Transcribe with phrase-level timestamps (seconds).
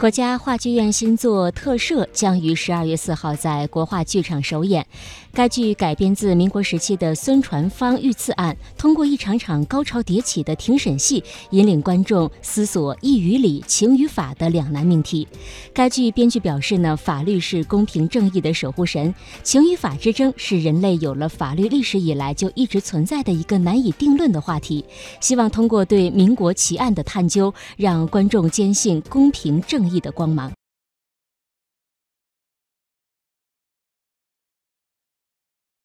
[0.00, 4.84] 国家话剧院新作《特赦》将于十二月四号在国话剧场首演。
[5.32, 15.26] 该剧改编自民国时期的孙传芳遇刺案，通过一场场高潮迭起的庭审戏，引领观众思索义与理、情与法的两难命题。
[15.72, 24.84] 该剧编剧表示呢，法律是公平正义的守护神，情与法之争是人类有了法律历史以来就一直存在的一个难以定论的话题。
[25.20, 30.63] 希望通过对民国奇案的探究，让观众坚信公平正正义的光芒。